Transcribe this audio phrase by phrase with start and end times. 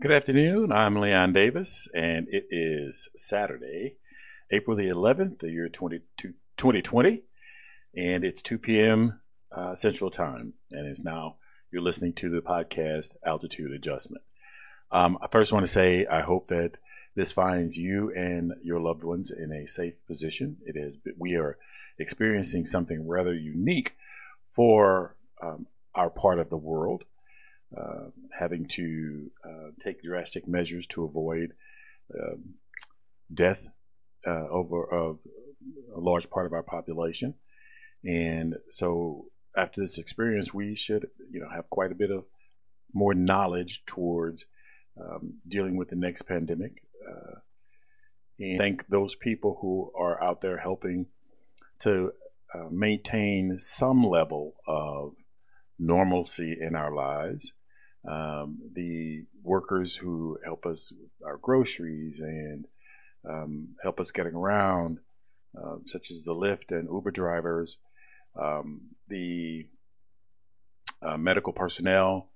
[0.00, 0.72] Good afternoon.
[0.72, 3.96] I'm Leon Davis, and it is Saturday,
[4.50, 7.22] April the 11th, the year 2020,
[7.94, 9.20] and it's 2 p.m.
[9.54, 11.36] Uh, Central Time, and it's now
[11.70, 14.24] you're listening to the podcast Altitude Adjustment.
[14.90, 16.78] Um, I first want to say I hope that
[17.14, 20.56] this finds you and your loved ones in a safe position.
[20.64, 21.58] It is we are
[21.98, 23.96] experiencing something rather unique
[24.50, 27.04] for um, our part of the world,
[27.76, 31.52] uh, having to uh, take drastic measures to avoid
[32.14, 32.54] um,
[33.32, 33.68] death
[34.26, 35.20] uh, over of
[35.94, 37.34] a large part of our population.
[38.04, 42.24] And so, after this experience, we should, you know, have quite a bit of
[42.92, 44.46] more knowledge towards
[45.00, 46.82] um, dealing with the next pandemic.
[47.08, 47.40] Uh,
[48.38, 51.06] and thank those people who are out there helping
[51.80, 52.12] to
[52.54, 55.14] uh, maintain some level of
[55.78, 57.52] normalcy in our lives.
[58.08, 62.66] Um, the workers who help us with our groceries and
[63.28, 64.98] um, help us getting around,
[65.56, 67.78] uh, such as the Lyft and Uber drivers,
[68.40, 69.66] um, the
[71.02, 72.28] uh, medical personnel,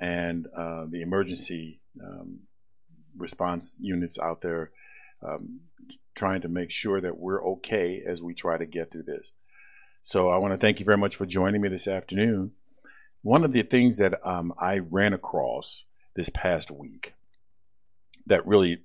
[0.00, 2.40] and uh, the emergency um,
[3.16, 4.70] response units out there
[5.22, 5.60] um,
[6.14, 9.32] trying to make sure that we're okay as we try to get through this.
[10.02, 12.52] So I want to thank you very much for joining me this afternoon.
[13.22, 15.84] One of the things that um, I ran across
[16.16, 17.14] this past week
[18.26, 18.82] that really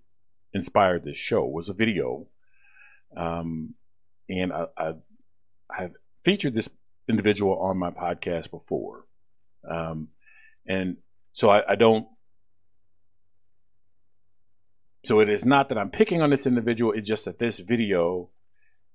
[0.54, 2.28] inspired this show was a video.
[3.16, 3.76] Um,
[4.30, 4.94] and I, I,
[5.72, 5.92] have
[6.24, 6.70] featured this
[7.08, 9.06] individual on my podcast before.
[9.70, 10.10] Um,
[10.68, 10.98] and
[11.32, 12.08] so I, I don't
[15.06, 16.92] so it is not that I'm picking on this individual.
[16.92, 18.30] It's just that this video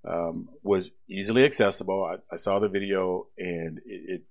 [0.04, 2.04] um, was easily accessible.
[2.04, 4.22] I, I, saw the video and it, it,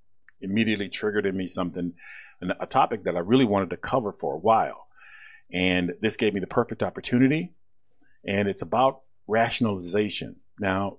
[0.41, 1.93] immediately triggered in me something,
[2.41, 4.87] a topic that I really wanted to cover for a while.
[5.51, 7.53] And this gave me the perfect opportunity.
[8.25, 10.37] And it's about rationalization.
[10.59, 10.97] Now,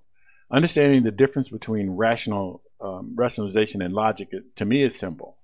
[0.51, 5.37] understanding the difference between rational um, rationalization and logic, to me, is simple.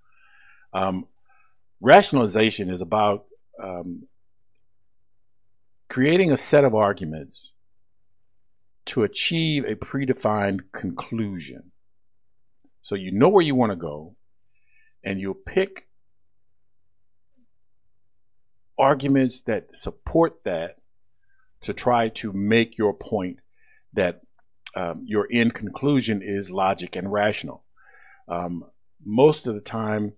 [0.72, 1.06] Um,
[1.80, 3.26] rationalization is about
[3.62, 4.06] um,
[5.88, 7.52] creating a set of arguments
[8.86, 11.72] to achieve a predefined conclusion.
[12.86, 14.14] So you know where you want to go,
[15.02, 15.88] and you'll pick
[18.78, 20.76] arguments that support that
[21.62, 23.40] to try to make your point
[23.92, 24.20] that
[24.76, 27.64] um, your end conclusion is logic and rational.
[28.28, 28.66] Um,
[29.04, 30.12] most of the time,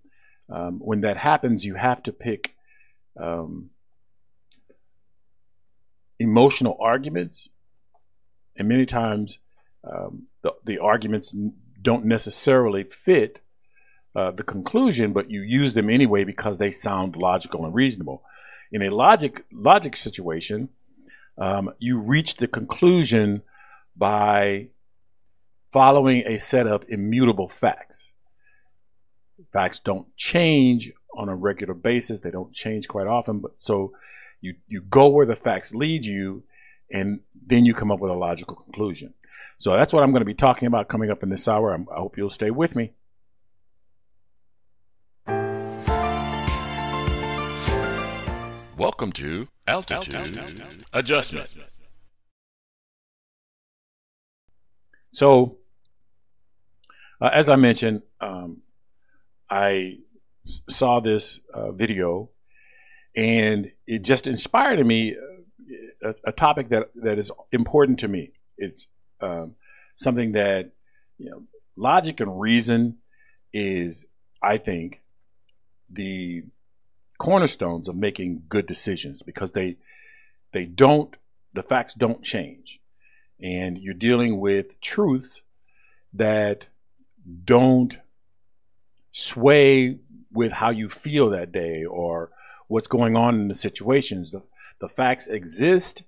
[0.50, 2.54] um, when that happens, you have to pick
[3.18, 3.70] um,
[6.18, 7.48] emotional arguments,
[8.56, 9.38] and many times
[9.90, 11.34] um, the, the arguments
[11.80, 13.40] don't necessarily fit
[14.14, 18.22] uh, the conclusion, but you use them anyway because they sound logical and reasonable.
[18.72, 20.70] In a logic logic situation,
[21.36, 23.42] um, you reach the conclusion
[23.96, 24.68] by
[25.72, 28.12] following a set of immutable facts.
[29.52, 33.38] Facts don't change on a regular basis; they don't change quite often.
[33.38, 33.92] But so
[34.40, 36.42] you you go where the facts lead you,
[36.90, 39.14] and then you come up with a logical conclusion.
[39.58, 41.74] So that's what I'm going to be talking about coming up in this hour.
[41.74, 42.92] I hope you'll stay with me.
[48.76, 50.74] Welcome to Altitude, Altitude.
[50.92, 51.54] Adjustment.
[55.12, 55.56] So,
[57.20, 58.58] uh, as I mentioned, um,
[59.50, 59.98] I
[60.46, 62.30] s- saw this uh, video
[63.16, 65.16] and it just inspired me
[66.02, 68.32] a, a, topic that that is important to me.
[68.56, 68.86] It's
[69.20, 69.54] um,
[69.94, 70.70] something that
[71.18, 71.42] you know,
[71.76, 72.98] logic and reason
[73.52, 74.06] is,
[74.42, 75.02] I think,
[75.90, 76.44] the
[77.18, 79.76] cornerstones of making good decisions because they
[80.52, 81.16] they don't
[81.52, 82.80] the facts don't change,
[83.40, 85.42] and you're dealing with truths
[86.12, 86.68] that
[87.44, 87.98] don't
[89.12, 89.98] sway
[90.30, 92.30] with how you feel that day or
[92.68, 94.30] what's going on in the situations.
[94.30, 94.42] The,
[94.80, 96.02] the facts exist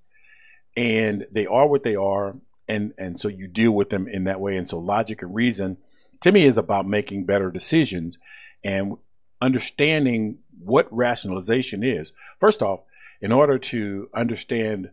[0.77, 2.37] and they are what they are.
[2.69, 4.57] And, and so you deal with them in that way.
[4.57, 5.79] And so logic and reason
[6.21, 8.19] to me is about making better decisions
[8.63, 8.97] and
[9.41, 12.13] understanding what rationalization is.
[12.39, 12.83] First off,
[13.21, 14.91] in order to understand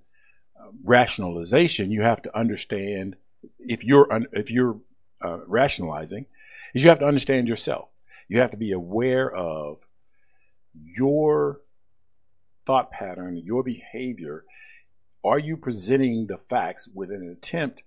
[0.59, 3.15] uh, rationalization, you have to understand
[3.59, 4.79] if you're if you're
[5.23, 6.25] uh, rationalizing,
[6.73, 7.93] is you have to understand yourself.
[8.27, 9.85] You have to be aware of
[10.73, 11.61] your
[12.67, 14.43] thought pattern, your behavior,
[15.23, 17.81] are you presenting the facts with an attempt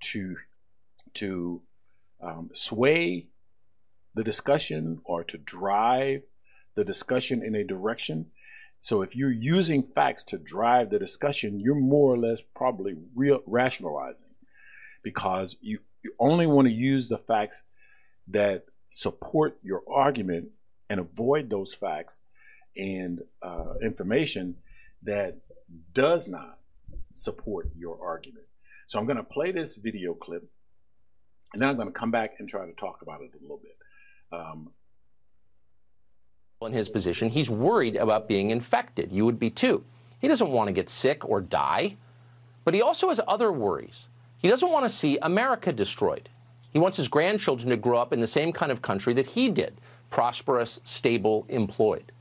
[0.00, 0.36] to
[1.14, 1.60] to
[2.20, 3.28] um, sway
[4.14, 6.22] the discussion or to drive
[6.74, 8.30] the discussion in a direction?
[8.80, 14.28] So if you're using facts to drive the discussion, you're more or less probably rationalizing
[15.04, 17.62] because you, you only want to use the facts
[18.28, 20.48] that support your argument
[20.88, 22.20] and avoid those facts
[22.76, 24.56] and uh, information
[25.02, 25.38] that
[25.92, 26.58] does not
[27.14, 28.46] support your argument.
[28.86, 30.50] So I'm going to play this video clip
[31.52, 33.60] and then I'm going to come back and try to talk about it a little
[33.62, 33.76] bit.
[34.32, 34.70] Um,
[36.62, 39.10] in his position, he's worried about being infected.
[39.10, 39.84] You would be too.
[40.20, 41.96] He doesn't want to get sick or die,
[42.64, 44.08] but he also has other worries.
[44.38, 46.28] He doesn't want to see America destroyed.
[46.72, 49.48] He wants his grandchildren to grow up in the same kind of country that he
[49.48, 49.74] did
[50.10, 52.12] prosperous, stable, employed.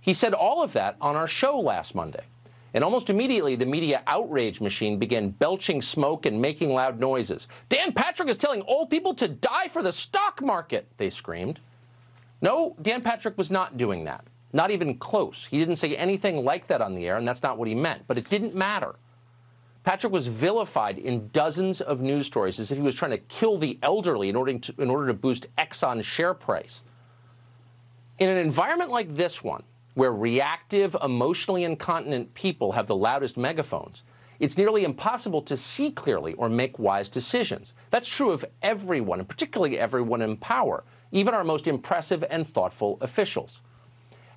[0.00, 2.24] He said all of that on our show last Monday.
[2.72, 7.48] And almost immediately, the media outrage machine began belching smoke and making loud noises.
[7.68, 11.58] Dan Patrick is telling old people to die for the stock market, they screamed.
[12.40, 14.24] No, Dan Patrick was not doing that.
[14.52, 15.46] Not even close.
[15.46, 18.06] He didn't say anything like that on the air, and that's not what he meant.
[18.06, 18.94] But it didn't matter.
[19.82, 23.58] Patrick was vilified in dozens of news stories as if he was trying to kill
[23.58, 26.84] the elderly in order to, in order to boost Exxon's share price.
[28.18, 29.62] In an environment like this one,
[29.94, 34.02] where reactive, emotionally incontinent people have the loudest megaphones,
[34.38, 37.74] it's nearly impossible to see clearly or make wise decisions.
[37.90, 42.96] That's true of everyone, and particularly everyone in power, even our most impressive and thoughtful
[43.02, 43.60] officials.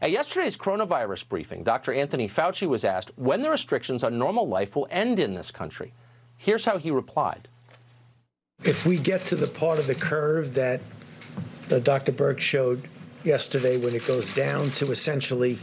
[0.01, 1.93] At yesterday's coronavirus briefing, Dr.
[1.93, 5.93] Anthony Fauci was asked when the restrictions on normal life will end in this country.
[6.35, 7.47] Here's how he replied.
[8.65, 10.81] If we get to the part of the curve that
[11.71, 12.11] uh, Dr.
[12.11, 12.89] Birx showed
[13.23, 15.57] yesterday when it goes down to essentially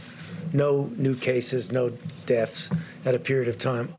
[0.53, 1.91] no new cases, no
[2.25, 2.69] deaths
[3.05, 3.95] at a period of time.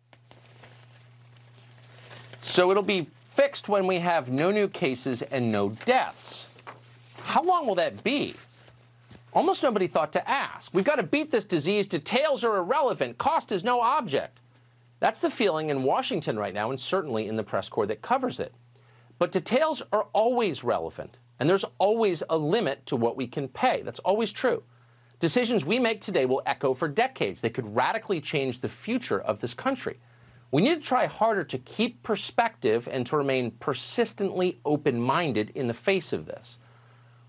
[2.40, 6.48] So it'll be fixed when we have no new cases and no deaths.
[7.22, 8.34] How long will that be?
[9.32, 10.74] Almost nobody thought to ask.
[10.74, 11.86] We've got to beat this disease.
[11.86, 13.16] Details are irrelevant.
[13.16, 14.40] Cost is no object.
[15.00, 18.38] That's the feeling in Washington right now, and certainly in the press corps that covers
[18.38, 18.52] it.
[19.18, 21.18] But details are always relevant.
[21.42, 23.82] And there's always a limit to what we can pay.
[23.82, 24.62] That's always true.
[25.18, 27.40] Decisions we make today will echo for decades.
[27.40, 29.98] They could radically change the future of this country.
[30.52, 35.66] We need to try harder to keep perspective and to remain persistently open minded in
[35.66, 36.58] the face of this.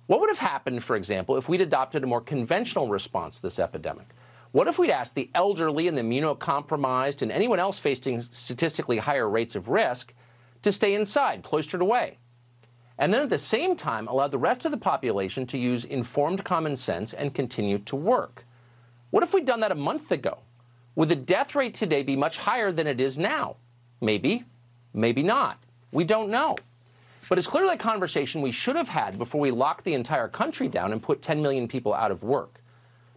[0.06, 3.58] What would have happened, for example, if we'd adopted a more conventional response to this
[3.58, 4.10] epidemic?
[4.52, 9.28] What if we'd asked the elderly and the immunocompromised and anyone else facing statistically higher
[9.28, 10.14] rates of risk
[10.62, 12.20] to stay inside, cloistered away?
[12.98, 16.44] And then at the same time allowed the rest of the population to use informed
[16.44, 18.46] common sense and continue to work.
[19.10, 20.40] What if we'd done that a month ago?
[20.96, 23.56] Would the death rate today be much higher than it is now?
[24.00, 24.44] Maybe,
[24.94, 25.58] maybe not.
[25.92, 26.56] We don't know.
[27.30, 30.68] But it's clearly a conversation we should have had before we locked the entire country
[30.68, 32.62] down and put 10 million people out of work.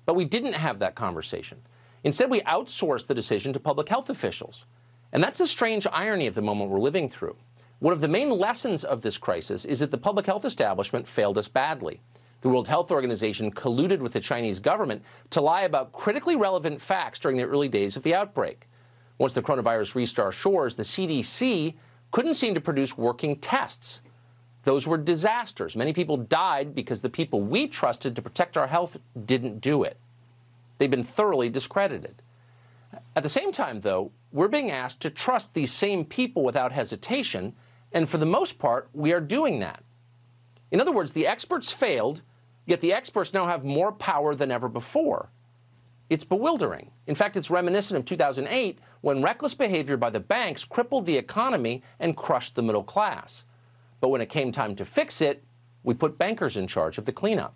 [0.06, 1.61] But we didn't have that conversation.
[2.05, 4.64] Instead, we outsourced the decision to public health officials.
[5.12, 7.37] And that's the strange irony of the moment we're living through.
[7.78, 11.37] One of the main lessons of this crisis is that the public health establishment failed
[11.37, 12.00] us badly.
[12.40, 17.19] The World Health Organization colluded with the Chinese government to lie about critically relevant facts
[17.19, 18.67] during the early days of the outbreak.
[19.19, 21.75] Once the coronavirus reached our shores, the CDC
[22.12, 24.00] couldn't seem to produce working tests.
[24.62, 25.76] Those were disasters.
[25.76, 29.99] Many people died because the people we trusted to protect our health didn't do it.
[30.78, 32.23] They've been thoroughly discredited.
[33.14, 37.54] At the same time, though, we're being asked to trust these same people without hesitation
[37.97, 39.83] and for the most part, we are doing that.
[40.71, 42.21] In other words, the experts failed,
[42.67, 45.31] yet the experts now have more power than ever before.
[46.11, 46.91] It's bewildering.
[47.07, 51.83] In fact, it's reminiscent of 2008 when reckless behavior by the banks crippled the economy
[51.99, 53.45] and crushed the middle class.
[54.00, 55.43] But when it came time to fix it,
[55.83, 57.55] we put bankers in charge of the cleanup.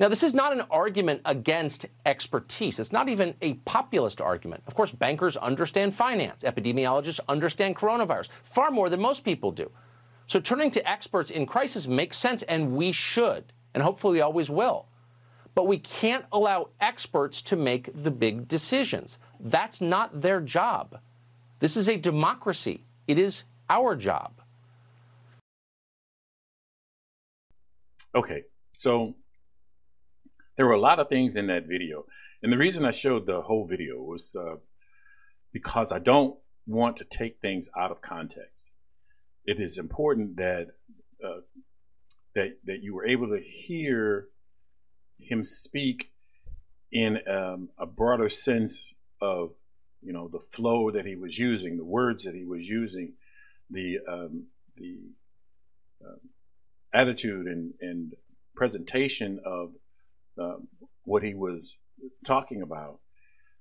[0.00, 2.78] Now, this is not an argument against expertise.
[2.78, 4.62] It's not even a populist argument.
[4.66, 6.44] Of course, bankers understand finance.
[6.44, 9.70] Epidemiologists understand coronavirus far more than most people do.
[10.28, 14.86] So turning to experts in crisis makes sense, and we should, and hopefully always will.
[15.54, 19.18] But we can't allow experts to make the big decisions.
[19.40, 21.00] That's not their job.
[21.58, 22.84] This is a democracy.
[23.08, 24.40] It is our job.
[28.14, 29.14] Okay, so
[30.58, 32.04] there were a lot of things in that video.
[32.42, 34.56] And the reason I showed the whole video was uh,
[35.52, 36.36] because I don't
[36.66, 38.70] want to take things out of context.
[39.44, 40.72] It is important that
[41.24, 41.42] uh,
[42.34, 44.26] that that you were able to hear
[45.18, 46.10] him speak
[46.90, 49.52] in um, a broader sense of
[50.02, 53.12] you know the flow that he was using, the words that he was using,
[53.70, 54.46] the um,
[54.76, 54.98] the
[56.04, 56.18] um,
[56.92, 58.14] attitude and, and
[58.56, 59.74] presentation of
[60.38, 60.68] um,
[61.04, 61.76] what he was
[62.24, 63.00] talking about.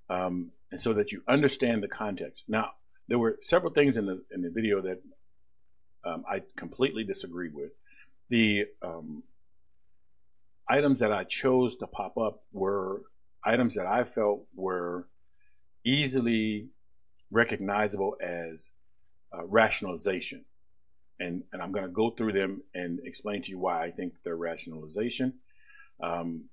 [0.10, 2.44] um, and so that you understand the context.
[2.48, 2.72] Now,
[3.08, 5.02] there were several things in the in the video that
[6.04, 7.72] um, I completely disagreed with.
[8.30, 9.24] The um,
[10.68, 13.04] items that I chose to pop up were
[13.44, 15.08] items that I felt were
[15.86, 16.68] easily
[17.32, 18.72] recognizable as
[19.34, 20.46] uh, rationalization.
[21.20, 24.16] And, and I'm going to go through them and explain to you why I think
[24.24, 25.36] they're rationalization.
[26.02, 26.46] Um,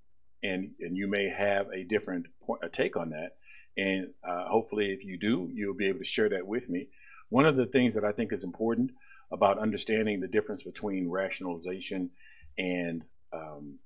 [0.45, 3.37] and, and you may have a different point, a take on that.
[3.77, 6.89] And uh, hopefully, if you do, you'll be able to share that with me.
[7.31, 8.93] One of the things that I think is important
[9.33, 12.11] about understanding the difference between rationalization
[12.59, 13.79] and um,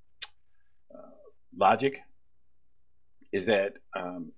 [0.93, 1.11] uh,
[1.57, 2.01] logic
[3.33, 4.33] is that um,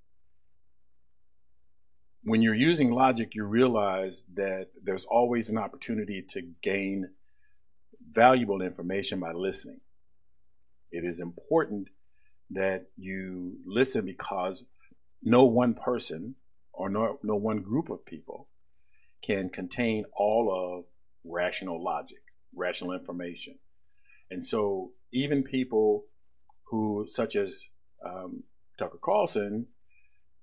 [2.22, 7.08] when you're using logic, you realize that there's always an opportunity to gain
[8.10, 9.80] valuable information by listening.
[10.92, 11.88] It is important
[12.50, 14.64] that you listen because
[15.23, 16.35] no one person
[16.73, 18.49] or no, no one group of people
[19.23, 20.87] can contain all of
[21.25, 22.23] rational logic,
[22.54, 23.59] rational information.
[24.30, 26.04] And so even people
[26.64, 27.66] who, such as
[28.04, 28.45] um,
[28.78, 29.66] Tucker Carlson,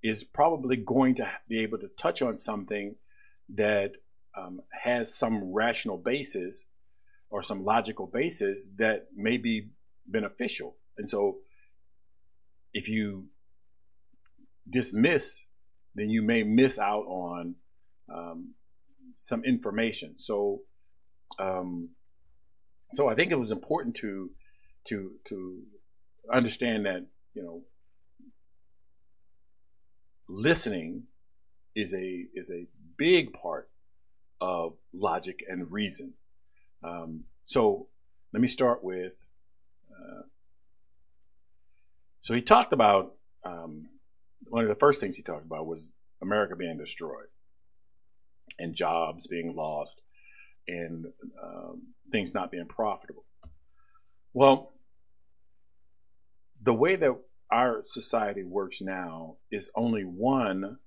[0.04, 2.96] is probably going to be able to touch on something
[3.50, 3.94] that
[4.38, 6.66] um, has some rational basis
[7.30, 9.70] or some logical basis that may be
[10.06, 10.76] beneficial.
[10.98, 11.38] And so
[12.77, 13.25] if you
[14.69, 15.46] dismiss,
[15.96, 17.55] then you may miss out on
[18.07, 18.53] um,
[19.15, 20.13] some information.
[20.19, 20.62] So,
[21.39, 21.89] um,
[22.91, 24.29] so I think it was important to
[24.89, 25.63] to to
[26.31, 27.63] understand that you know
[30.29, 31.07] listening
[31.75, 33.72] is a is a big part
[34.39, 36.13] of logic and reason.
[36.84, 37.88] Um, so
[38.34, 39.13] let me start with.
[39.89, 40.22] Uh,
[42.27, 43.13] so he talked about
[43.46, 43.88] um,
[44.50, 47.27] one of the first things he talked about was America being destroyed
[48.60, 50.01] and jobs being lost
[50.67, 51.05] and
[51.41, 53.24] um, things not being profitable.
[54.34, 54.74] Well,
[56.62, 57.15] the way that
[57.50, 60.79] our society works now is only one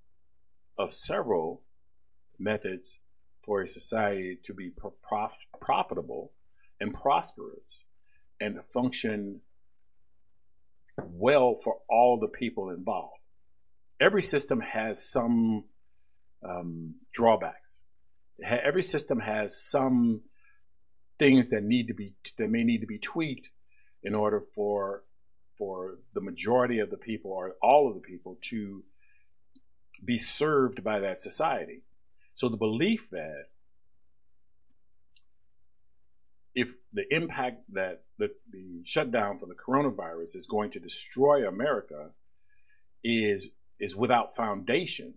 [0.77, 1.63] of several
[2.39, 2.99] methods
[3.43, 4.73] for a society to be
[5.09, 6.33] prof- profitable
[6.79, 7.87] and prosperous
[8.39, 9.41] and function
[11.09, 13.19] well for all the people involved.
[14.01, 15.65] Every system has some
[16.43, 17.83] um, drawbacks.
[18.43, 20.23] Every system has some
[21.19, 23.51] things that need to be that may need to be tweaked
[24.03, 25.05] in order for
[25.59, 28.83] for the majority of the people or all of the people to
[30.03, 31.83] be served by that society.
[32.33, 33.49] So the belief that
[36.55, 42.11] if the impact that the, the shutdown for the coronavirus is going to destroy America
[43.03, 45.15] is is without foundation.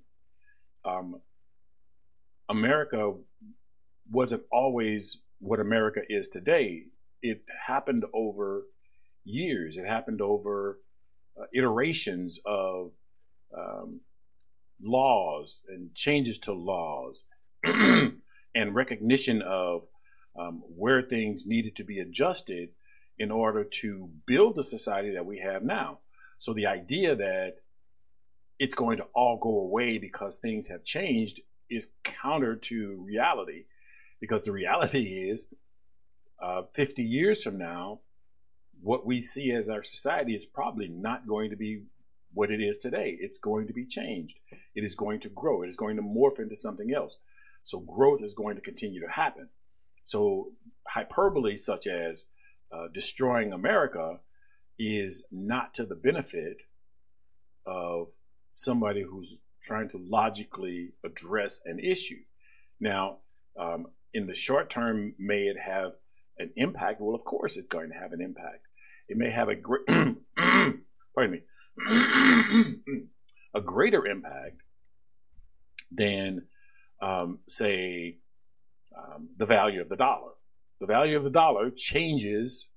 [0.85, 1.21] Um,
[2.49, 3.15] America
[4.09, 6.85] wasn't always what America is today.
[7.21, 8.63] It happened over
[9.25, 9.77] years.
[9.77, 10.79] It happened over
[11.39, 12.93] uh, iterations of
[13.57, 14.01] um,
[14.81, 17.23] laws and changes to laws
[17.63, 19.83] and recognition of
[20.37, 22.69] um, where things needed to be adjusted
[23.17, 25.99] in order to build the society that we have now.
[26.39, 27.57] So the idea that
[28.59, 33.65] it's going to all go away because things have changed is counter to reality
[34.19, 35.47] because the reality is
[36.41, 37.99] uh, 50 years from now
[38.81, 41.83] what we see as our society is probably not going to be
[42.33, 43.15] what it is today.
[43.19, 44.39] It's going to be changed.
[44.75, 45.63] It is going to grow.
[45.63, 47.17] It is going to morph into something else.
[47.63, 49.49] So growth is going to continue to happen.
[50.03, 50.51] So
[50.87, 52.25] hyperbole such as
[52.71, 54.19] uh, destroying America
[54.77, 56.63] is not to the benefit
[57.65, 58.09] of
[58.51, 62.21] somebody who's trying to logically address an issue.
[62.79, 63.19] Now,
[63.57, 65.93] um, in the short term, may it have
[66.37, 66.99] an impact?
[66.99, 68.67] Well, of course, it's going to have an impact
[69.07, 69.85] it may have a great,
[71.15, 71.41] pardon me,
[73.55, 74.61] a greater impact
[75.91, 76.47] than,
[77.01, 78.17] um, say,
[78.97, 80.31] um, the value of the dollar.
[80.79, 82.69] The value of the dollar changes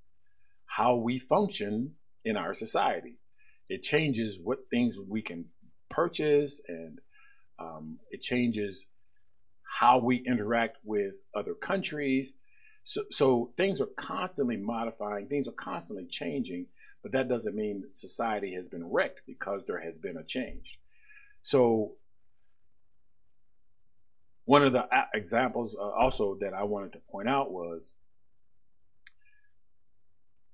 [0.66, 1.94] how we function
[2.24, 3.18] in our society.
[3.68, 5.46] It changes what things we can
[5.88, 7.00] purchase and
[7.58, 8.86] um, it changes
[9.80, 12.34] how we interact with other countries.
[12.84, 16.66] So, so things are constantly modifying, things are constantly changing,
[17.02, 20.78] but that doesn't mean society has been wrecked because there has been a change.
[21.42, 21.92] So,
[24.46, 27.94] one of the examples uh, also that I wanted to point out was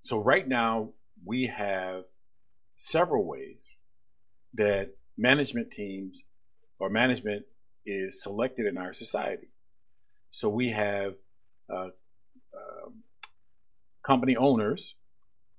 [0.01, 0.89] so right now
[1.25, 2.05] we have
[2.77, 3.77] several ways
[4.55, 6.23] that management teams
[6.79, 7.45] or management
[7.87, 9.49] is selected in our society.
[10.31, 11.15] So we have
[11.73, 11.91] uh,
[12.55, 13.03] um,
[14.03, 14.97] company owners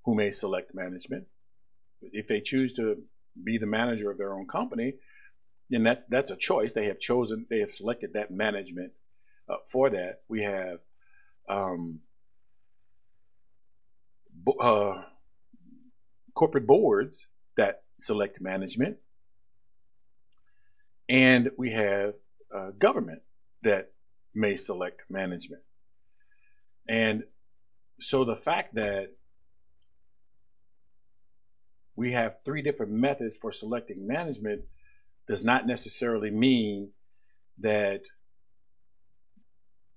[0.05, 1.27] who may select management.
[2.01, 3.03] If they choose to
[3.41, 4.95] be the manager of their own company,
[5.73, 6.73] then that's that's a choice.
[6.73, 8.91] They have chosen, they have selected that management
[9.49, 10.21] uh, for that.
[10.27, 10.79] We have
[11.49, 12.01] um,
[14.59, 15.03] uh,
[16.35, 17.27] corporate boards
[17.57, 18.97] that select management,
[21.09, 22.13] and we have
[22.53, 23.23] uh, government
[23.63, 23.93] that
[24.35, 25.63] may select management.
[26.87, 27.23] And
[27.99, 29.13] so the fact that
[31.95, 34.63] we have three different methods for selecting management
[35.27, 36.91] does not necessarily mean
[37.59, 38.01] that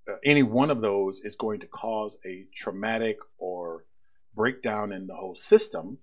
[0.09, 3.85] uh, any one of those is going to cause a traumatic or
[4.35, 5.99] breakdown in the whole system.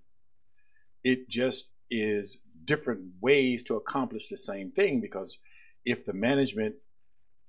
[1.02, 5.38] It just is different ways to accomplish the same thing because
[5.84, 6.76] if the management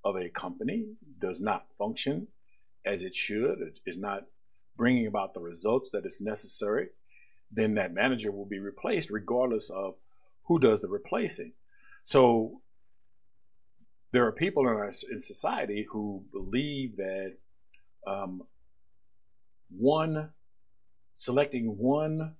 [0.03, 0.85] of a company
[1.19, 2.27] does not function
[2.85, 4.23] as it should, it is not
[4.77, 6.89] bringing about the results that is necessary,
[7.51, 9.95] then that manager will be replaced regardless of
[10.43, 11.53] who does the replacing.
[12.05, 12.61] So
[14.11, 17.33] there are people in our in society who believe that
[18.05, 18.43] um,
[19.75, 20.29] one
[21.15, 22.35] selecting one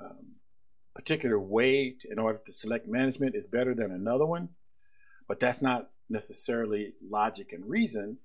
[0.00, 0.34] um,
[0.96, 4.48] particular way in order to select management is better than another one,
[5.28, 8.18] but that's not necessarily logic and reason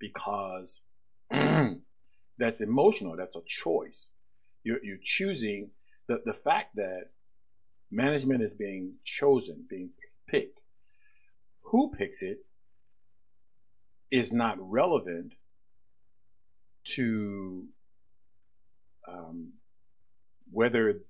[0.00, 0.80] because
[1.30, 3.16] that's emotional.
[3.16, 4.08] That's a choice.
[4.64, 5.70] You're, you're choosing
[6.08, 7.10] the, the fact that
[7.94, 9.90] management is being chosen, being
[10.28, 10.62] picked.
[11.70, 12.38] Who picks it
[14.10, 15.34] is not relevant
[16.84, 17.66] to
[19.08, 19.54] um,
[20.50, 21.00] whether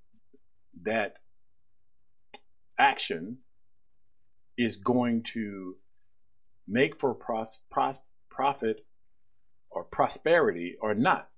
[0.82, 1.16] that
[2.78, 3.38] action
[4.56, 5.76] is going to
[6.68, 8.84] make for pros- pros- profit
[9.70, 11.28] or prosperity or not.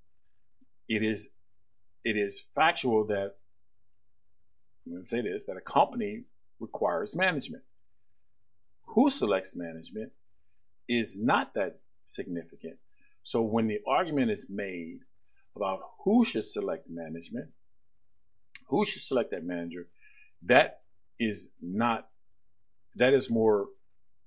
[0.88, 1.30] It is
[2.04, 3.36] it is factual that
[4.86, 6.24] I'm going to say this that a company
[6.60, 7.64] requires management.
[8.88, 10.12] Who selects management
[10.88, 12.76] is not that significant.
[13.22, 15.00] So when the argument is made
[15.56, 17.48] about who should select management,
[18.68, 19.88] who should select that manager,
[20.42, 20.80] that
[21.18, 22.08] is not
[22.94, 23.66] that is more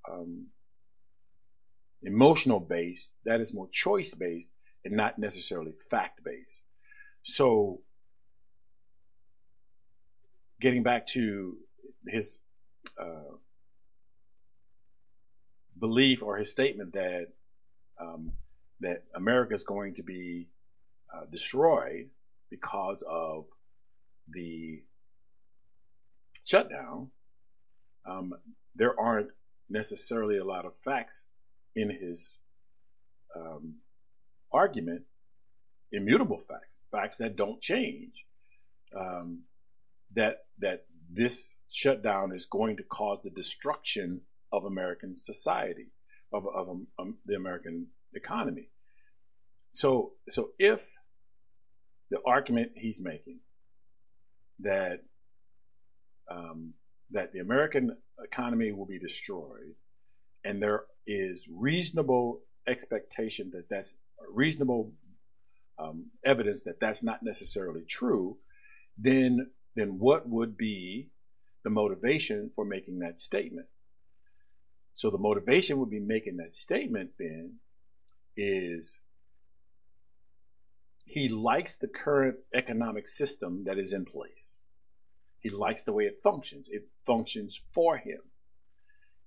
[0.10, 0.48] um,
[2.04, 4.54] emotional based, that is more choice based,
[4.86, 6.62] and not necessarily fact based.
[7.24, 7.82] So,
[10.60, 11.58] getting back to
[12.08, 12.40] his
[13.00, 13.36] uh,
[15.80, 17.28] belief or his statement that
[18.00, 18.32] um,
[18.80, 20.48] that America is going to be
[21.14, 22.10] uh, destroyed
[22.50, 23.46] because of
[24.28, 24.84] the
[26.46, 27.10] shutdown,
[28.06, 28.34] um,
[28.76, 29.30] there aren't
[29.70, 31.28] necessarily a lot of facts
[31.76, 32.40] in his
[33.36, 33.76] um,
[34.52, 35.04] argument,
[35.92, 38.26] immutable facts, facts that don't change.
[38.98, 39.44] Um,
[40.16, 45.88] that that this shutdown is going to cause the destruction of American society,
[46.32, 48.70] of, of um, um the American economy.
[49.72, 50.98] So, so if
[52.10, 53.40] the argument he's making
[54.60, 55.04] that
[56.30, 56.74] um,
[57.12, 59.76] that the American economy will be destroyed,
[60.44, 63.98] and there is reasonable expectation that that's
[64.32, 64.92] reasonable
[65.80, 68.38] um, evidence that that's not necessarily true,
[68.98, 71.10] then then what would be
[71.64, 73.68] the motivation for making that statement?
[74.94, 77.60] So the motivation would be making that statement then
[78.36, 79.00] is
[81.06, 84.60] he likes the current economic system that is in place.
[85.40, 86.68] He likes the way it functions.
[86.70, 88.20] It functions for him.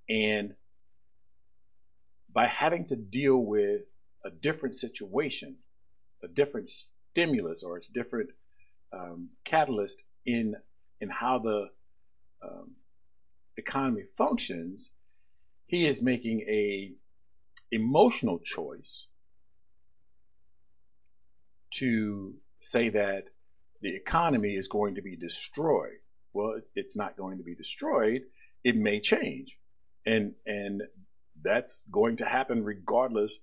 [0.09, 0.55] And
[2.33, 3.83] by having to deal with
[4.25, 5.57] a different situation,
[6.23, 8.31] a different stimulus or a different
[8.93, 10.57] um, catalyst in
[11.01, 11.69] in how the
[12.43, 12.77] um,
[13.57, 14.91] economy functions,
[15.67, 16.93] he is making a
[17.71, 19.09] emotional choice
[21.71, 23.25] to say that
[23.81, 25.99] the economy is going to be destroyed.
[26.33, 28.23] Well, it's not going to be destroyed.
[28.63, 29.59] It may change,
[30.07, 30.83] and and
[31.43, 33.39] that's going to happen regardless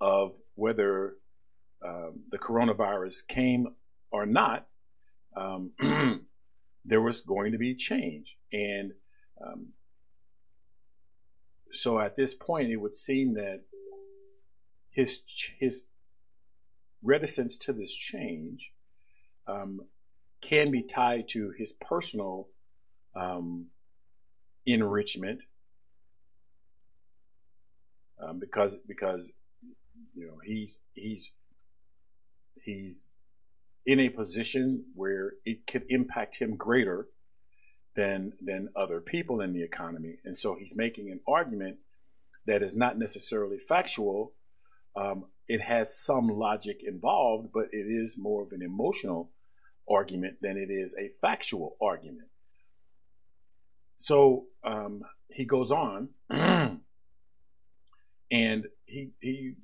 [0.00, 1.16] of whether
[1.84, 3.74] um, the coronavirus came
[4.10, 4.68] or not.
[5.36, 5.72] Um,
[6.84, 8.92] there was going to be change, and
[9.44, 9.68] um,
[11.70, 13.62] so at this point, it would seem that
[14.90, 15.22] his
[15.58, 15.84] his
[17.02, 18.72] reticence to this change
[19.46, 19.80] um,
[20.40, 22.48] can be tied to his personal
[23.16, 23.66] um,
[24.66, 25.42] enrichment,
[28.22, 29.32] um, because because
[30.14, 31.32] you know he's he's
[32.62, 33.12] he's
[33.84, 37.08] in a position where it could impact him greater
[37.94, 41.78] than than other people in the economy, and so he's making an argument
[42.46, 44.32] that is not necessarily factual.
[44.96, 49.30] Um, it has some logic involved, but it is more of an emotional
[49.88, 52.28] argument than it is a factual argument.
[53.98, 56.80] So um, he goes on, and
[58.30, 59.54] he he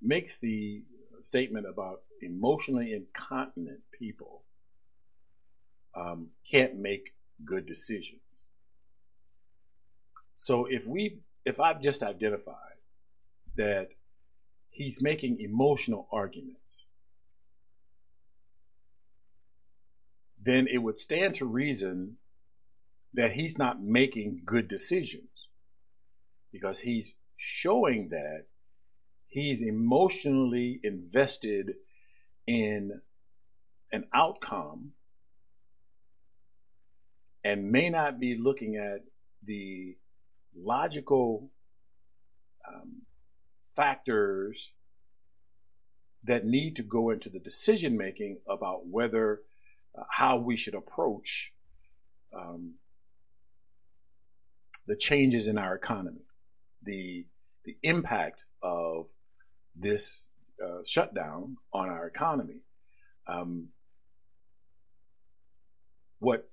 [0.00, 0.82] makes the
[1.24, 4.42] statement about emotionally incontinent people
[5.94, 8.44] um, can't make good decisions.
[10.36, 12.80] So if we if I've just identified
[13.56, 13.88] that
[14.70, 16.86] he's making emotional arguments,
[20.40, 22.16] then it would stand to reason
[23.14, 25.48] that he's not making good decisions
[26.50, 28.46] because he's showing that
[29.32, 31.72] he's emotionally invested
[32.46, 33.00] in
[33.90, 34.92] an outcome
[37.42, 39.00] and may not be looking at
[39.42, 39.96] the
[40.54, 41.50] logical
[42.68, 43.02] um,
[43.74, 44.72] factors
[46.22, 49.40] that need to go into the decision making about whether
[49.98, 51.54] uh, how we should approach
[52.36, 52.74] um,
[54.86, 56.26] the changes in our economy,
[56.82, 57.24] the
[57.64, 59.08] the impact of
[59.74, 60.30] this
[60.62, 62.60] uh, shutdown on our economy.
[63.26, 63.68] Um,
[66.18, 66.48] what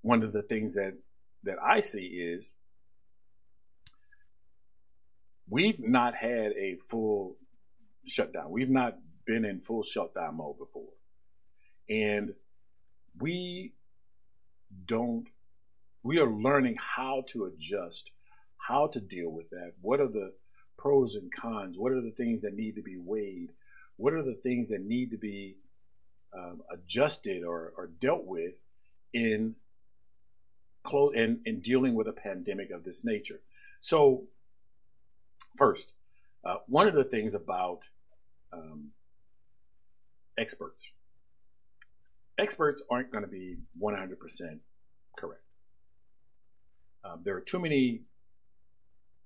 [0.00, 0.98] one of the things that
[1.44, 2.54] that I see is
[5.48, 7.36] we've not had a full
[8.06, 8.50] shutdown.
[8.50, 10.94] We've not been in full shutdown mode before,
[11.88, 12.34] and
[13.20, 13.74] we
[14.86, 15.28] don't
[16.02, 18.10] we are learning how to adjust,
[18.68, 19.74] how to deal with that.
[19.80, 20.32] What are the
[20.82, 21.78] pros and cons?
[21.78, 23.52] What are the things that need to be weighed?
[23.96, 25.56] What are the things that need to be
[26.36, 28.54] um, adjusted or, or, dealt with
[29.12, 29.54] in,
[31.14, 33.40] in, in dealing with a pandemic of this nature?
[33.82, 34.24] So,
[35.58, 35.92] first,
[36.42, 37.82] uh, one of the things about
[38.52, 38.92] um,
[40.38, 40.92] experts
[42.38, 44.16] experts aren't going to be 100%
[45.16, 45.42] correct.
[47.04, 48.02] Um, there are too many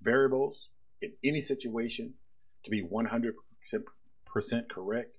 [0.02, 0.68] variables
[1.00, 2.14] in any situation
[2.64, 3.32] to be 100%
[4.68, 5.18] correct.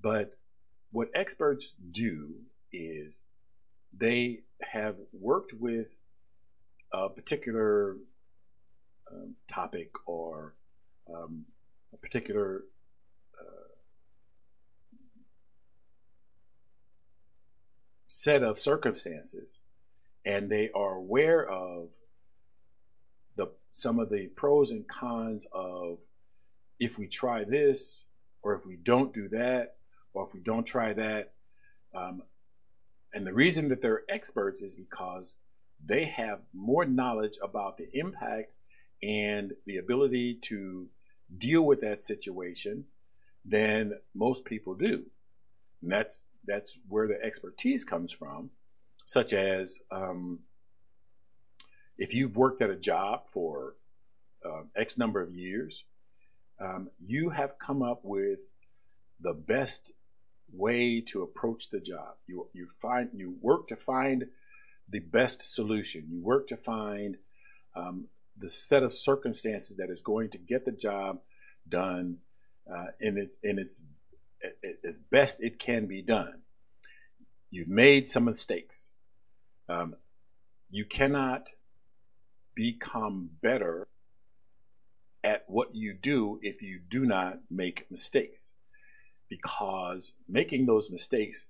[0.00, 0.34] But
[0.90, 2.34] what experts do
[2.72, 3.22] is
[3.92, 4.40] they
[4.72, 5.96] have worked with
[6.92, 7.96] a particular
[9.10, 10.54] um, topic or
[11.12, 11.46] um,
[11.92, 12.64] a particular
[13.38, 13.74] uh,
[18.06, 19.60] set of circumstances
[20.24, 21.92] and they are aware of
[23.78, 26.00] some of the pros and cons of
[26.78, 28.04] if we try this
[28.42, 29.76] or if we don't do that
[30.12, 31.32] or if we don't try that
[31.94, 32.22] um,
[33.12, 35.36] and the reason that they're experts is because
[35.84, 38.52] they have more knowledge about the impact
[39.02, 40.88] and the ability to
[41.36, 42.84] deal with that situation
[43.44, 45.06] than most people do.
[45.82, 48.50] And that's that's where the expertise comes from
[49.04, 50.40] such as um,
[51.98, 53.74] if you've worked at a job for
[54.44, 55.84] uh, X number of years,
[56.60, 58.40] um, you have come up with
[59.20, 59.92] the best
[60.52, 62.14] way to approach the job.
[62.26, 64.26] You, you find you work to find
[64.88, 66.06] the best solution.
[66.08, 67.16] You work to find
[67.74, 68.06] um,
[68.36, 71.20] the set of circumstances that is going to get the job
[71.68, 72.18] done
[72.72, 73.82] uh, in its in its
[74.86, 76.42] as best it can be done.
[77.50, 78.94] You've made some mistakes.
[79.68, 79.96] Um,
[80.70, 81.50] you cannot
[82.58, 83.86] become better
[85.22, 88.52] at what you do if you do not make mistakes
[89.28, 91.46] because making those mistakes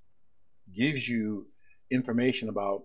[0.77, 1.47] gives you
[1.91, 2.83] information about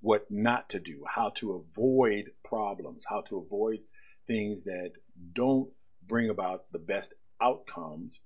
[0.00, 3.80] what not to do, how to avoid problems, how to avoid
[4.26, 4.92] things that
[5.34, 5.68] don't
[6.06, 8.20] bring about the best outcomes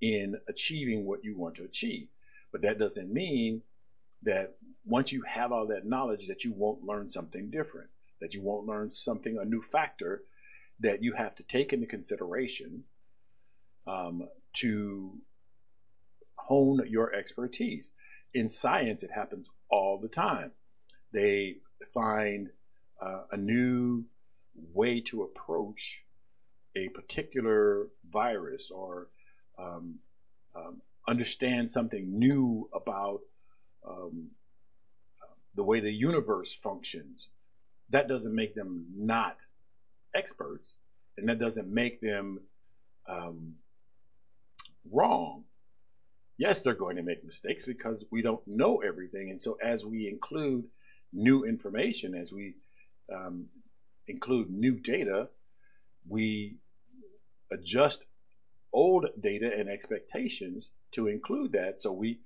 [0.00, 2.06] in achieving what you want to achieve.
[2.52, 3.62] But that doesn't mean
[4.22, 7.88] that once you have all that knowledge that you won't learn something different
[8.22, 10.22] that you won't learn something a new factor
[10.80, 12.84] that you have to take into consideration
[13.86, 15.18] um, to
[16.36, 17.90] hone your expertise.
[18.32, 20.52] In science it happens all the time.
[21.12, 21.56] They
[21.92, 22.50] find
[23.00, 24.04] uh, a new
[24.72, 26.04] way to approach
[26.76, 29.08] a particular virus or
[29.58, 29.98] um,
[30.54, 33.20] um, understand something new about
[33.86, 34.30] um,
[35.54, 37.28] the way the universe functions,
[37.92, 39.42] that doesn't make them not
[40.14, 40.76] experts,
[41.16, 42.40] and that doesn't make them
[43.08, 43.54] um,
[44.90, 45.44] wrong.
[46.38, 49.28] Yes, they're going to make mistakes because we don't know everything.
[49.30, 50.64] And so, as we include
[51.12, 52.54] new information, as we
[53.14, 53.48] um,
[54.08, 55.28] include new data,
[56.08, 56.56] we
[57.50, 58.04] adjust
[58.72, 61.82] old data and expectations to include that.
[61.82, 62.20] So, we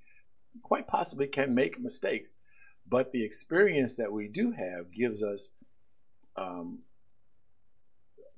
[0.63, 2.31] quite possibly can make mistakes.
[2.89, 5.49] But the experience that we do have gives us
[6.37, 6.79] um,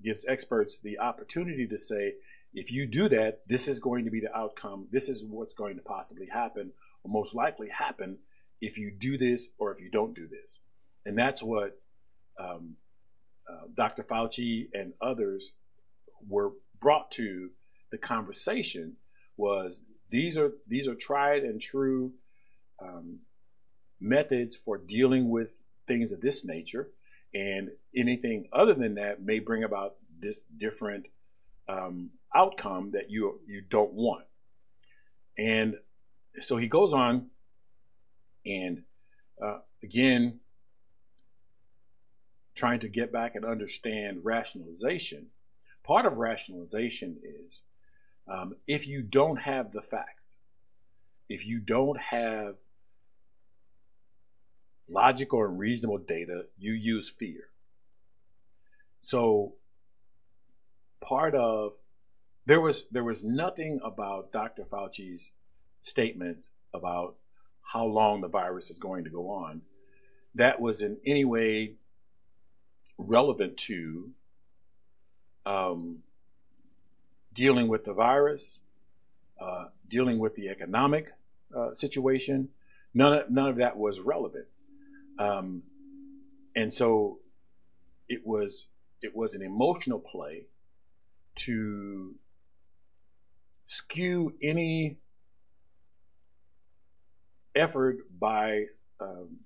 [0.03, 2.13] gives experts the opportunity to say,
[2.53, 4.87] if you do that, this is going to be the outcome.
[4.91, 6.71] This is what's going to possibly happen,
[7.03, 8.19] or most likely happen,
[8.61, 10.61] if you do this or if you don't do this.
[11.05, 11.79] And that's what
[12.39, 12.75] um,
[13.49, 14.03] uh, Dr.
[14.03, 15.53] Fauci and others
[16.27, 17.51] were brought to
[17.91, 18.97] the conversation
[19.37, 22.13] was these are these are tried and true
[22.81, 23.19] um,
[23.99, 25.53] methods for dealing with
[25.87, 26.89] things of this nature
[27.33, 31.07] and anything other than that may bring about this different
[31.67, 34.25] um, outcome that you you don't want.
[35.37, 35.75] And
[36.39, 37.27] so he goes on,
[38.45, 38.83] and
[39.41, 40.39] uh, again,
[42.55, 45.27] trying to get back and understand rationalization.
[45.83, 47.63] Part of rationalization is
[48.27, 50.37] um, if you don't have the facts,
[51.29, 52.57] if you don't have
[54.89, 57.49] logical and reasonable data, you use fear.
[59.01, 59.53] So
[61.01, 61.73] part of
[62.45, 64.63] there was there was nothing about Dr.
[64.63, 65.31] Fauci's
[65.81, 67.15] statements about
[67.73, 69.61] how long the virus is going to go on
[70.35, 71.75] that was in any way
[72.97, 74.11] relevant to
[75.45, 75.99] um,
[77.33, 78.59] dealing with the virus,
[79.39, 81.11] uh, dealing with the economic
[81.55, 82.49] uh, situation.
[82.93, 84.45] None of, none of that was relevant.
[85.19, 85.63] Um,
[86.55, 87.19] and so
[88.07, 88.67] it was
[89.01, 90.45] it was an emotional play
[91.35, 92.15] to
[93.65, 94.97] skew any
[97.53, 98.65] effort by
[98.99, 99.37] um,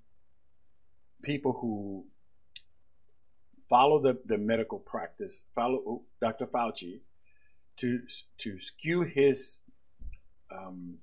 [1.23, 2.05] people who
[3.69, 6.45] follow the, the medical practice, follow Dr.
[6.45, 7.01] Fauci,
[7.77, 8.01] to
[8.37, 9.59] to skew his
[10.51, 10.99] um,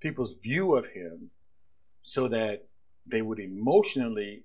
[0.00, 1.30] people's view of him
[2.06, 2.62] so that
[3.04, 4.44] they would emotionally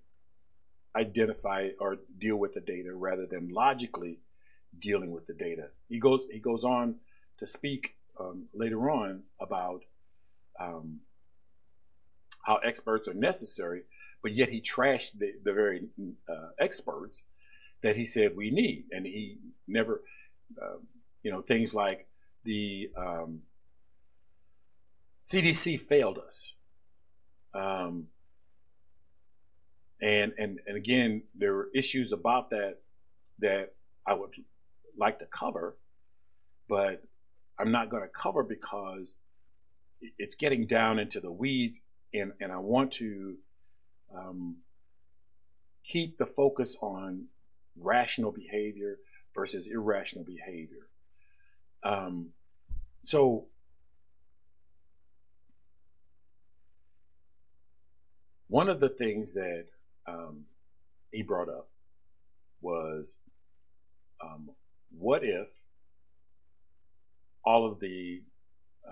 [0.95, 4.17] identify or deal with the data rather than logically
[4.80, 5.67] dealing with the data.
[5.88, 6.95] He goes he goes on
[7.38, 9.86] to speak um, later on about
[10.60, 11.02] um,
[12.47, 13.84] how experts are necessary,
[14.24, 15.84] but yet he trashed the, the very
[16.28, 17.21] uh, experts
[17.84, 20.02] that he said we need, and he never,
[20.60, 20.78] uh,
[21.21, 22.08] you know, things like
[22.43, 22.89] the
[25.21, 26.56] CDC um, failed us.
[27.54, 28.08] Um,
[30.02, 32.80] and, and, and again, there are issues about that
[33.40, 33.74] that
[34.06, 34.32] I would
[34.98, 35.78] like to cover,
[36.68, 37.04] but
[37.60, 39.18] I'm not going to cover because
[40.18, 41.80] it's getting down into the weeds,
[42.14, 43.38] and, and I want to
[44.16, 44.58] um,
[45.84, 47.26] keep the focus on
[47.76, 48.98] rational behavior
[49.34, 50.88] versus irrational behavior.
[51.84, 52.30] Um,
[53.02, 53.48] so
[58.52, 59.68] One of the things that
[60.06, 60.44] um,
[61.10, 61.70] he brought up
[62.60, 63.18] was
[64.22, 64.50] um,
[64.90, 65.62] what if
[67.46, 68.24] all of the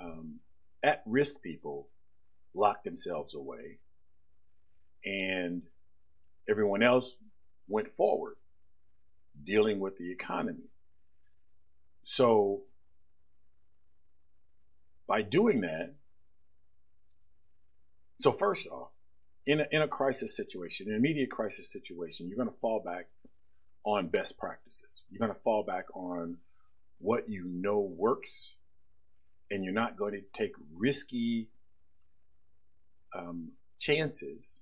[0.01, 0.39] um,
[0.81, 1.89] at risk people
[2.53, 3.79] locked themselves away
[5.03, 5.65] and
[6.49, 7.17] everyone else
[7.67, 8.35] went forward
[9.43, 10.69] dealing with the economy?
[12.05, 12.61] So,
[15.05, 15.95] by doing that,
[18.15, 18.93] so first off,
[19.49, 23.07] in a, in a crisis situation, an immediate crisis situation, you're going to fall back
[23.83, 25.03] on best practices.
[25.09, 26.37] You're going to fall back on
[26.99, 28.57] what you know works,
[29.49, 31.49] and you're not going to take risky
[33.17, 34.61] um, chances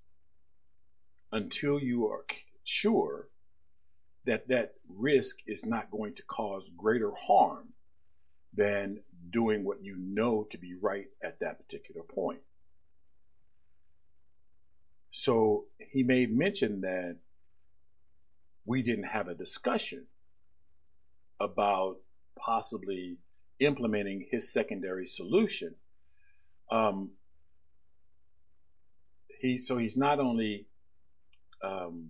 [1.34, 2.24] until you are
[2.64, 3.28] sure
[4.24, 7.74] that that risk is not going to cause greater harm
[8.54, 12.40] than doing what you know to be right at that particular point.
[15.20, 17.18] So he made mention that
[18.66, 20.06] we didn't have a discussion
[21.40, 21.96] about
[22.38, 23.18] possibly
[23.60, 25.74] implementing his secondary solution.
[26.70, 27.14] Um,
[29.42, 30.68] he so he's not only
[31.64, 32.10] um,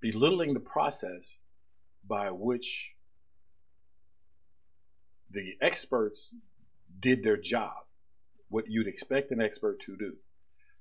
[0.00, 1.36] belittling the process
[2.08, 2.94] by which
[5.30, 6.32] the experts
[6.98, 7.84] did their job,
[8.48, 10.16] what you'd expect an expert to do.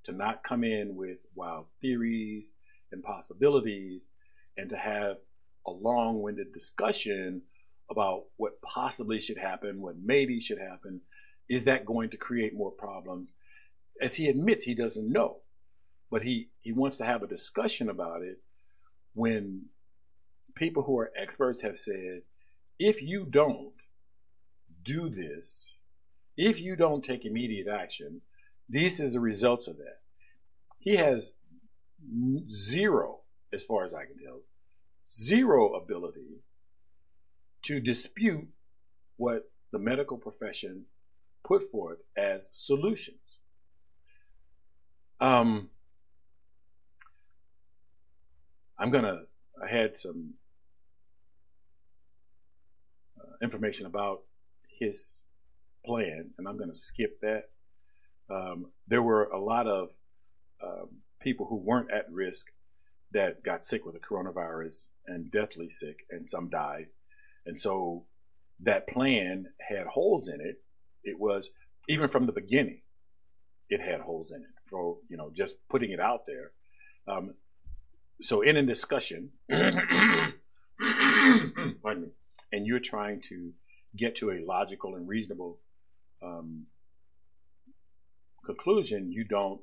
[0.04, 2.52] To not come in with wild theories
[2.92, 4.10] and possibilities
[4.58, 5.18] and to have
[5.66, 7.44] a long winded discussion
[7.90, 11.02] about what possibly should happen, what maybe should happen.
[11.50, 13.34] Is that going to create more problems?
[14.02, 15.38] As he admits, he doesn't know,
[16.12, 18.42] but he, he wants to have a discussion about it
[19.14, 19.66] when
[20.56, 22.22] people who are experts have said,
[22.78, 23.74] if you don't
[24.84, 25.76] do this,
[26.38, 28.22] if you don't take immediate action,
[28.70, 30.00] this is the results of that.
[30.78, 31.34] He has
[32.48, 34.42] zero, as far as I can tell,
[35.10, 36.44] zero ability
[37.64, 38.48] to dispute
[39.18, 40.86] what the medical profession
[41.44, 43.40] put forth as solutions.
[45.20, 45.70] Um,
[48.78, 49.24] I'm gonna.
[49.62, 50.36] I had some
[53.20, 54.22] uh, information about
[54.80, 55.24] his
[55.86, 57.50] plan, and I'm gonna skip that.
[58.30, 59.90] Um, there were a lot of
[60.64, 62.48] um, people who weren't at risk
[63.12, 66.88] that got sick with the coronavirus and deathly sick, and some died.
[67.46, 68.06] And so
[68.60, 70.62] that plan had holes in it.
[71.04, 71.50] It was
[71.88, 72.82] even from the beginning,
[73.70, 74.50] it had holes in it.
[74.66, 76.52] For you know, just putting it out there.
[77.08, 77.34] Um,
[78.22, 80.34] so in a discussion, and
[82.52, 83.54] you're trying to
[83.96, 85.58] get to a logical and reasonable
[86.22, 86.68] um,
[88.50, 89.62] conclusion, you don't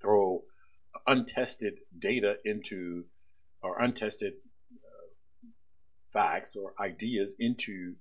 [0.00, 0.44] throw
[1.08, 3.06] untested data into
[3.60, 4.34] or untested
[4.72, 5.48] uh,
[6.08, 7.96] facts or ideas into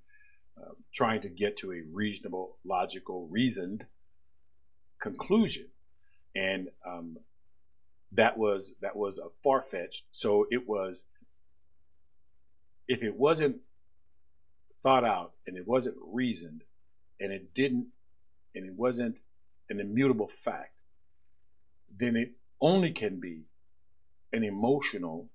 [0.56, 3.88] uh, trying to get to a reasonable, logical, reasoned
[5.02, 5.70] conclusion.
[6.36, 7.18] And um,
[8.12, 10.04] that was that was a far fetched.
[10.12, 11.04] So it was
[12.88, 13.58] if it wasn't
[14.84, 16.64] thought out and it wasn't reasoned
[17.20, 17.88] and it didn't
[18.54, 19.20] and it wasn't
[19.70, 20.74] an immutable fact,
[21.96, 23.44] then it only can be
[24.34, 25.30] an emotional,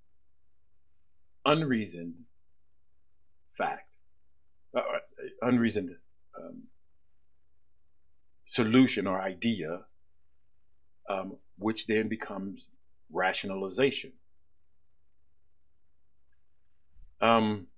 [1.44, 2.14] unreasoned
[3.50, 3.94] fact,
[4.74, 5.96] uh, uh unreasoned
[6.38, 6.64] um,
[8.44, 9.82] solution or idea,
[11.08, 12.68] um, which then becomes
[13.10, 14.12] rationalization.
[17.20, 17.68] Um,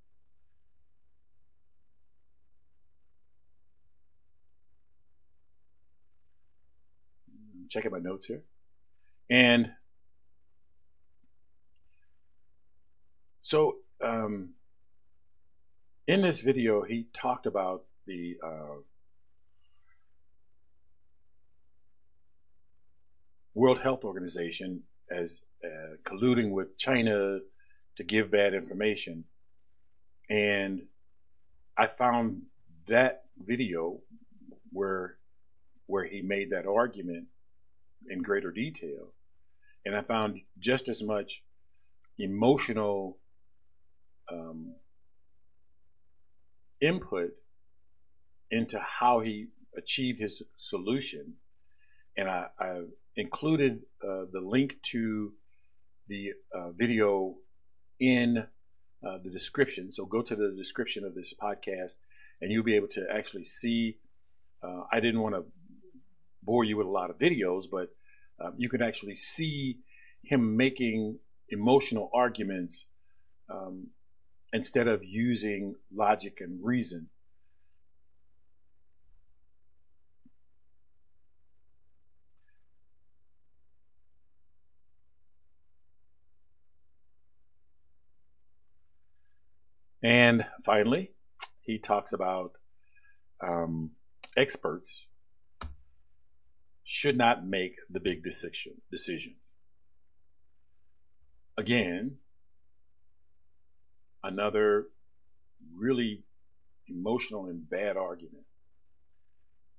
[7.74, 8.42] checking my notes here.
[9.28, 9.72] And
[13.42, 14.50] so um,
[16.06, 18.76] in this video, he talked about the uh,
[23.54, 27.40] World Health Organization as uh, colluding with China
[27.96, 29.24] to give bad information.
[30.30, 30.86] And
[31.76, 32.42] I found
[32.86, 34.00] that video
[34.70, 35.16] where
[35.86, 37.26] where he made that argument
[38.08, 39.12] in greater detail.
[39.84, 41.42] And I found just as much
[42.18, 43.18] emotional
[44.30, 44.74] um,
[46.80, 47.32] input
[48.50, 51.34] into how he achieved his solution.
[52.16, 52.82] And I, I
[53.16, 55.32] included uh, the link to
[56.08, 57.36] the uh, video
[57.98, 58.46] in
[59.06, 59.92] uh, the description.
[59.92, 61.96] So go to the description of this podcast
[62.40, 63.98] and you'll be able to actually see.
[64.62, 65.44] Uh, I didn't want to
[66.44, 67.88] bore you with a lot of videos, but
[68.40, 69.78] uh, you can actually see
[70.22, 72.86] him making emotional arguments
[73.48, 73.88] um,
[74.52, 77.08] instead of using logic and reason.
[90.02, 91.12] And finally,
[91.62, 92.52] he talks about
[93.42, 93.92] um,
[94.36, 95.06] experts
[96.84, 98.74] should not make the big decision.
[98.90, 99.34] decision.
[101.56, 102.18] Again,
[104.22, 104.88] another
[105.74, 106.24] really
[106.86, 108.44] emotional and bad argument.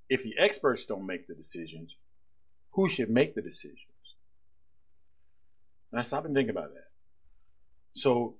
[0.09, 1.95] If the experts don't make the decisions,
[2.71, 3.81] who should make the decisions?
[5.91, 6.87] And I stop and think about that.
[7.93, 8.35] So,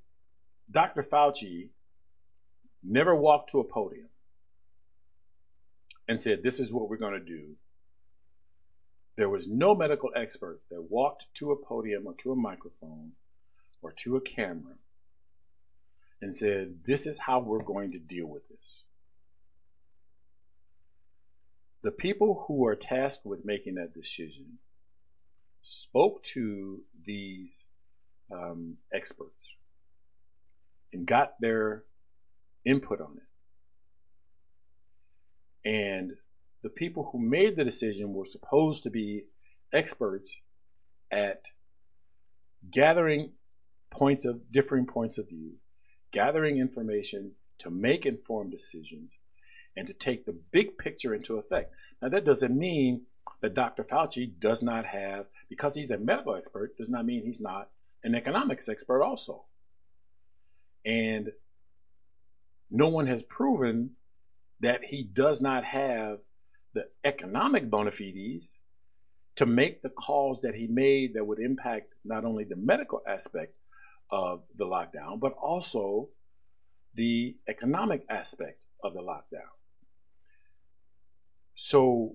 [0.70, 1.02] Dr.
[1.02, 1.70] Fauci
[2.84, 4.10] never walked to a podium
[6.08, 7.56] and said, This is what we're going to do
[9.16, 13.14] there was no medical expert that walked to a podium or to a microphone
[13.82, 14.76] or to a camera
[16.22, 18.84] and said, This is how we're going to deal with this.
[21.82, 24.60] The people who are tasked with making that decision
[25.62, 27.64] spoke to these
[28.32, 29.56] um, experts
[30.92, 31.84] and got their
[32.66, 33.24] input on it.
[35.68, 36.18] And
[36.66, 39.26] the people who made the decision were supposed to be
[39.72, 40.42] experts
[41.12, 41.46] at
[42.72, 43.34] gathering
[43.92, 45.58] points of differing points of view,
[46.12, 49.12] gathering information to make informed decisions,
[49.78, 51.72] and to take the big picture into effect.
[52.02, 53.04] Now, that doesn't mean
[53.42, 53.84] that Dr.
[53.84, 57.70] Fauci does not have, because he's a medical expert, does not mean he's not
[58.04, 59.44] an economics expert also.
[60.84, 61.30] And
[62.72, 63.92] no one has proven
[64.60, 66.22] that he does not have
[66.76, 68.60] the economic bona fides
[69.36, 73.56] to make the calls that he made that would impact not only the medical aspect
[74.12, 76.10] of the lockdown, but also
[76.94, 79.56] the economic aspect of the lockdown.
[81.56, 82.14] So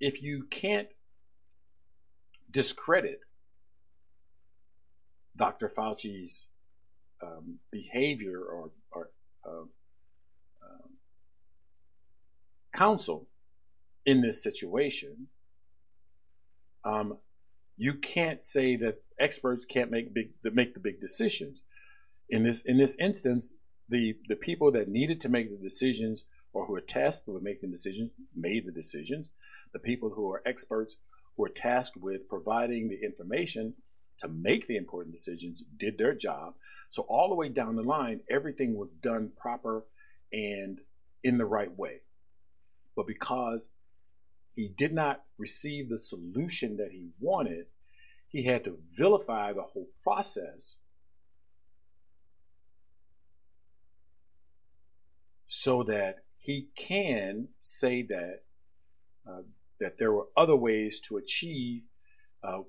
[0.00, 0.88] if you can't
[2.50, 3.20] discredit
[5.36, 5.68] Dr.
[5.68, 6.46] Fauci's
[7.22, 9.10] um, behavior or, or
[9.46, 9.68] uh, um,
[12.74, 13.28] counsel
[14.04, 15.28] in this situation,
[16.84, 17.18] um,
[17.76, 21.62] you can't say that experts can't make big make the big decisions.
[22.28, 23.54] In this in this instance,
[23.88, 27.70] the the people that needed to make the decisions or who are tasked with making
[27.70, 29.30] decisions made the decisions.
[29.72, 30.96] The people who are experts
[31.36, 33.74] who are tasked with providing the information
[34.18, 36.54] to make the important decisions did their job.
[36.90, 39.84] So all the way down the line, everything was done proper
[40.32, 40.80] and
[41.24, 42.02] in the right way.
[42.96, 43.70] But because
[44.54, 47.66] he did not receive the solution that he wanted,
[48.28, 50.76] he had to vilify the whole process.
[55.46, 58.42] So that he can say that
[59.26, 59.42] uh,
[59.80, 61.84] that there were other ways to achieve
[62.42, 62.60] uh,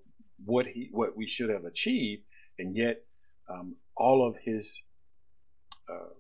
[0.44, 2.24] what he what we should have achieved,
[2.58, 3.04] and yet
[3.50, 4.82] um, all of his
[5.90, 6.14] uh,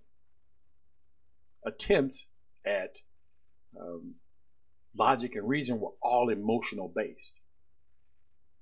[1.66, 2.28] attempts
[2.66, 2.98] at
[3.80, 4.16] um,
[4.98, 7.42] logic and reason were all emotional based.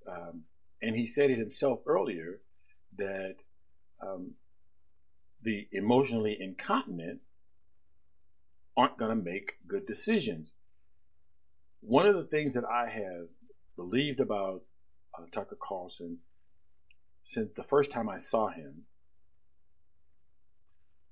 [0.07, 0.43] Um,
[0.82, 2.41] and he said it himself earlier
[2.97, 3.36] that
[4.01, 4.34] um,
[5.41, 7.22] the emotionally incontinent
[8.76, 10.51] aren't going to make good decisions.
[11.82, 13.28] One of the things that I have
[13.76, 14.64] believed about
[15.18, 16.20] uh, Tucker Carlson
[17.24, 18.84] since the first time I saw him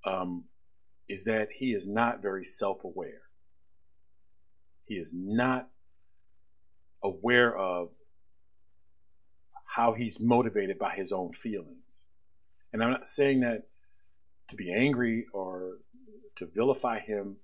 [0.06, 0.46] um,
[1.08, 3.22] is that he is not very self aware.
[4.86, 5.70] He is not
[7.04, 7.90] aware of
[9.76, 12.04] how he's motivated by his own feelings.
[12.74, 13.68] And I'm not saying that
[14.50, 15.78] to be angry or
[16.36, 17.38] to vilify him.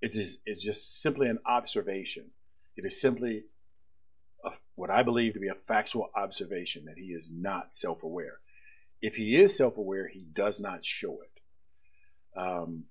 [0.00, 2.30] It is it's just simply an observation.
[2.76, 3.44] It is simply
[4.44, 8.38] a, what I believe to be a factual observation that he is not self aware.
[9.00, 12.38] If he is self aware, he does not show it.
[12.38, 12.84] Um,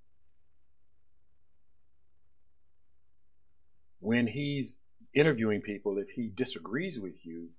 [4.03, 4.79] when he's
[5.15, 7.49] interviewing people, if he disagrees with you,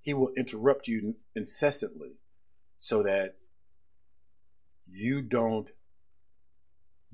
[0.00, 2.12] he will interrupt you incessantly
[2.76, 3.36] so that
[4.86, 5.70] you don't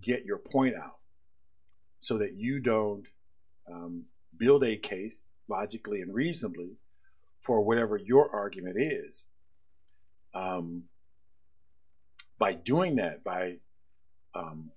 [0.00, 0.98] get your point out
[2.00, 3.08] so that you don't
[3.70, 4.06] um,
[4.36, 6.72] build a case logically and reasonably
[7.40, 9.26] for whatever your argument is.
[10.34, 10.84] Um,
[12.36, 13.58] by doing that, by
[14.34, 14.72] um,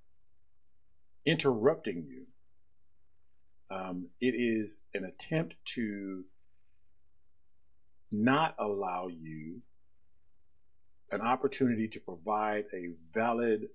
[1.25, 2.27] interrupting you,
[3.69, 6.25] um, it is an attempt to
[8.11, 9.61] not allow you
[11.11, 13.69] an opportunity to provide a valid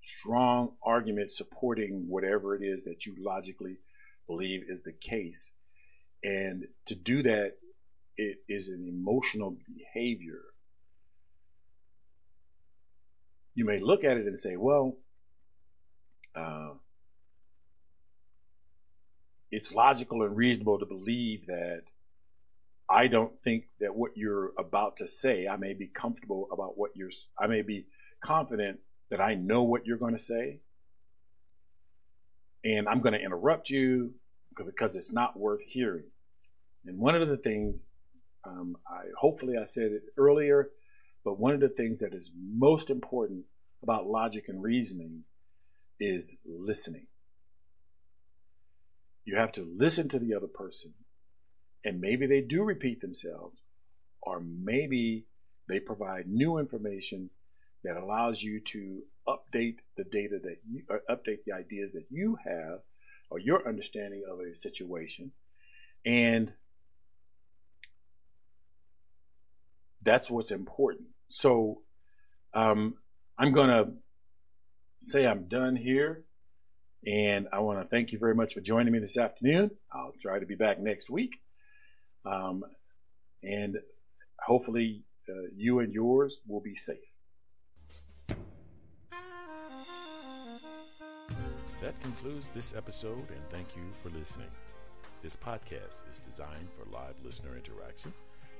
[0.00, 3.78] strong argument supporting whatever it is that you logically
[4.26, 5.52] believe is the case.
[6.24, 7.54] And to do that,
[8.16, 10.40] it is an emotional behavior.
[13.54, 14.96] You may look at it and say, well,
[16.34, 16.74] uh,
[19.52, 21.82] it's logical and reasonable to believe that
[22.88, 26.92] I don't think that what you're about to say, I may be comfortable about what
[26.96, 27.86] you're, I may be
[28.24, 28.80] confident
[29.10, 30.60] that I know what you're going to say.
[32.64, 34.14] And I'm going to interrupt you
[34.56, 36.04] because it's not worth hearing.
[36.86, 37.86] And one of the things,
[38.44, 40.70] um, I hopefully I said it earlier,
[41.24, 43.44] but one of the things that is most important
[43.82, 45.24] about logic and reasoning
[46.00, 47.06] is listening.
[49.24, 50.94] You have to listen to the other person,
[51.84, 53.62] and maybe they do repeat themselves,
[54.20, 55.26] or maybe
[55.68, 57.30] they provide new information
[57.84, 62.80] that allows you to update the data that you update the ideas that you have
[63.30, 65.30] or your understanding of a situation
[66.04, 66.54] and
[70.02, 71.06] that's what's important.
[71.28, 71.82] So
[72.54, 72.94] um,
[73.38, 73.92] i'm going to
[75.00, 76.24] say i'm done here
[77.06, 79.72] And I want to thank you very much for joining me this afternoon.
[79.92, 81.40] I'll try to be back next week.
[82.24, 82.62] Um,
[83.42, 83.76] and
[84.40, 87.16] hopefully, uh, you and yours will be safe.
[91.80, 94.50] That concludes this episode, and thank you for listening.
[95.20, 98.12] This podcast is designed for live listener interaction.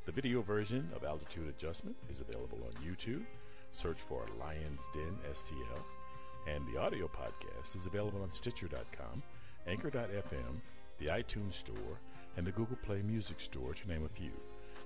[0.04, 3.22] The video version of Altitude Adjustment is available on YouTube.
[3.72, 5.82] Search for Lions Den STL.
[6.46, 9.22] And the audio podcast is available on Stitcher.com,
[9.66, 10.60] Anchor.fm,
[10.98, 12.00] the iTunes Store,
[12.36, 14.32] and the Google Play Music Store, to name a few.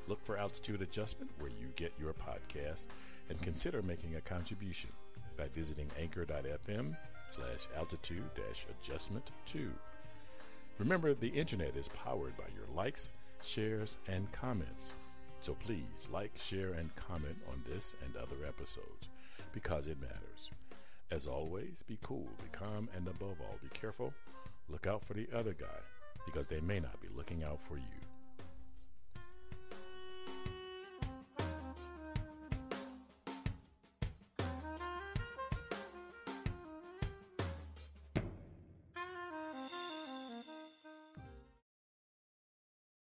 [0.07, 2.87] Look for Altitude Adjustment where you get your podcast
[3.29, 4.91] and consider making a contribution
[5.37, 6.97] by visiting anchor.fm
[7.27, 8.23] slash altitude
[8.71, 9.69] adjustment 2.
[10.79, 13.13] Remember, the internet is powered by your likes,
[13.43, 14.95] shares, and comments.
[15.41, 19.09] So please like, share, and comment on this and other episodes
[19.53, 20.51] because it matters.
[21.11, 24.13] As always, be cool, be calm, and above all, be careful.
[24.69, 25.67] Look out for the other guy
[26.27, 27.98] because they may not be looking out for you.